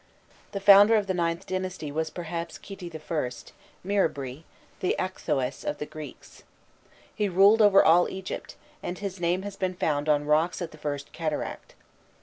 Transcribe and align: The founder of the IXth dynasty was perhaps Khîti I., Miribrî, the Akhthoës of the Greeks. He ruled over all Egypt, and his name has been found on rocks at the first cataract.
The 0.53 0.59
founder 0.59 0.95
of 0.95 1.05
the 1.05 1.13
IXth 1.13 1.45
dynasty 1.45 1.91
was 1.91 2.09
perhaps 2.09 2.57
Khîti 2.57 2.91
I., 2.95 3.87
Miribrî, 3.87 4.45
the 4.79 4.95
Akhthoës 4.97 5.63
of 5.63 5.77
the 5.77 5.85
Greeks. 5.85 6.41
He 7.13 7.29
ruled 7.29 7.61
over 7.61 7.85
all 7.85 8.09
Egypt, 8.09 8.55
and 8.81 8.97
his 8.97 9.19
name 9.19 9.43
has 9.43 9.55
been 9.57 9.75
found 9.75 10.09
on 10.09 10.25
rocks 10.25 10.59
at 10.59 10.71
the 10.71 10.79
first 10.79 11.11
cataract. 11.13 11.75